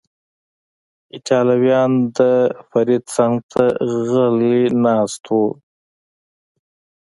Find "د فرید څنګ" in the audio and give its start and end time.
2.17-3.35